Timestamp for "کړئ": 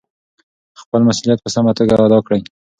2.25-2.41